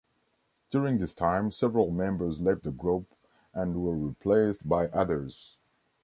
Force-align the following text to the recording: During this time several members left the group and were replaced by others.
During 0.71 0.97
this 0.97 1.13
time 1.13 1.51
several 1.51 1.91
members 1.91 2.41
left 2.41 2.63
the 2.63 2.71
group 2.71 3.13
and 3.53 3.83
were 3.83 3.95
replaced 3.95 4.67
by 4.67 4.87
others. 4.87 5.57